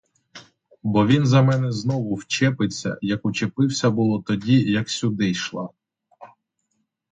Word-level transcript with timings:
Бо 0.83 1.07
він 1.07 1.25
за 1.25 1.41
мене 1.41 1.71
знову 1.71 2.15
вчепиться, 2.15 2.97
як 3.01 3.25
учепився 3.25 3.89
було 3.89 4.21
тоді, 4.27 4.71
як 4.71 4.89
сюди 4.89 5.29
йшла! 5.29 5.69